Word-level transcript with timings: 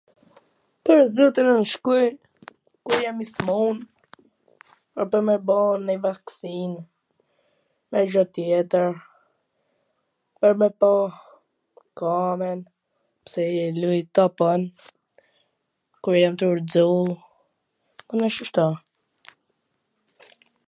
Pwr 0.87 0.99
zotin 1.15 1.47
un 1.55 1.65
shkoj 1.71 2.05
kur 2.85 2.99
jam 3.03 3.17
i 3.25 3.27
smun, 3.35 3.77
edhe 5.03 5.19
me 5.27 5.35
ba 5.49 5.57
nonj 5.85 5.97
vaksin, 6.05 6.71
e 8.01 8.03
zha 8.15 8.23
tjetwr, 8.37 8.91
pwr 10.39 10.53
me 10.63 10.67
pa 10.85 10.91
kohwn, 12.01 12.59
pse 13.29 13.43
luj 13.81 14.01
top 14.19 14.35
un, 14.53 14.61
kur 16.03 16.15
jam 16.23 16.35
tu 16.41 16.45
u 16.51 16.55
rrxu, 16.57 16.89
mana 18.07 18.27
shishto. 18.37 18.67